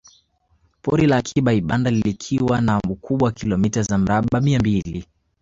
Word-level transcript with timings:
Pori 0.81 1.05
la 1.07 1.17
Akiba 1.17 1.53
Ibanda 1.53 1.91
likiwa 1.91 2.61
na 2.61 2.79
ukubwa 2.89 3.25
wa 3.25 3.31
kilomita 3.31 3.81
za 3.83 3.97
mraba 3.97 4.41
mia 4.41 4.59
mbili 4.59 5.05